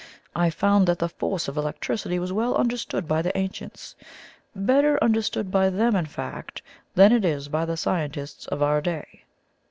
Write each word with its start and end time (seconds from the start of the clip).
I 0.35 0.49
found 0.49 0.87
that 0.87 0.97
the 0.97 1.07
force 1.09 1.47
of 1.47 1.57
electricity 1.57 2.17
was 2.17 2.33
well 2.33 2.55
understood 2.55 3.07
by 3.07 3.21
the 3.21 3.37
ancients 3.37 3.95
better 4.55 4.97
understood 4.99 5.51
by 5.51 5.69
them, 5.69 5.95
in 5.95 6.07
fact, 6.07 6.63
than 6.95 7.11
it 7.11 7.23
is 7.23 7.49
by 7.49 7.65
the 7.65 7.77
scientists 7.77 8.47
of 8.47 8.63
our 8.63 8.81
day. 8.81 9.25